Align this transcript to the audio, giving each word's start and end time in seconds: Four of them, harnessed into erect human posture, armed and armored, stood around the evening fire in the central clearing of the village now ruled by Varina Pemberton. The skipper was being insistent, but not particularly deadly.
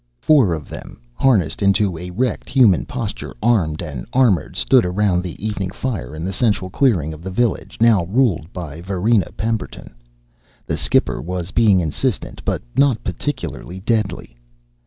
Four 0.17 0.55
of 0.55 0.67
them, 0.67 0.99
harnessed 1.13 1.61
into 1.61 1.95
erect 1.95 2.49
human 2.49 2.87
posture, 2.87 3.35
armed 3.39 3.83
and 3.83 4.07
armored, 4.13 4.57
stood 4.57 4.83
around 4.83 5.21
the 5.21 5.35
evening 5.45 5.69
fire 5.69 6.15
in 6.15 6.25
the 6.25 6.33
central 6.33 6.71
clearing 6.71 7.13
of 7.13 7.21
the 7.21 7.29
village 7.29 7.77
now 7.79 8.05
ruled 8.05 8.51
by 8.51 8.81
Varina 8.81 9.27
Pemberton. 9.37 9.93
The 10.65 10.75
skipper 10.77 11.21
was 11.21 11.51
being 11.51 11.79
insistent, 11.81 12.41
but 12.45 12.63
not 12.75 13.03
particularly 13.03 13.79
deadly. 13.79 14.35